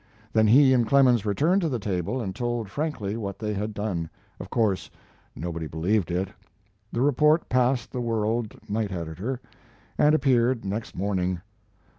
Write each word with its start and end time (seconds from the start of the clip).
Then 0.33 0.47
he 0.47 0.73
and 0.73 0.87
Clemens 0.87 1.27
returned 1.27 1.61
to 1.61 1.69
the 1.69 1.77
table 1.77 2.19
and 2.23 2.35
told 2.35 2.69
frankly 2.71 3.15
what 3.17 3.37
they 3.37 3.53
had 3.53 3.71
done. 3.75 4.09
Of 4.39 4.49
course, 4.49 4.89
nobody 5.35 5.67
believed 5.67 6.09
it. 6.09 6.29
The 6.91 7.01
report 7.01 7.47
passed 7.49 7.91
the 7.91 8.01
World 8.01 8.55
night 8.67 8.91
editor, 8.91 9.39
and 9.99 10.15
appeared, 10.15 10.65
next 10.65 10.95
morning. 10.95 11.39